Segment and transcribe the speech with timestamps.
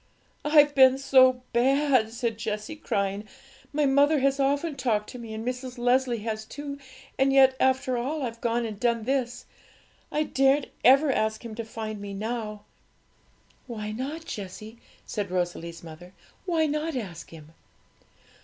[0.43, 3.23] 'I've been so bad!' said Jessie, crying.
[3.71, 5.77] 'My mother has often talked to me, and Mrs.
[5.77, 6.79] Leslie has too;
[7.19, 9.45] and yet, after all, I've gone and done this.
[10.11, 12.63] I daren't ever ask Him to find me now.'
[13.67, 16.13] 'Why not, Jessie?' said Rosalie's mother;
[16.47, 17.53] 'why not ask Him?'